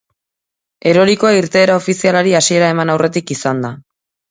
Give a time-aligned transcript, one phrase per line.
[0.91, 3.75] Erorikoa irteera ofizialari hasiera eman aurretik izan da.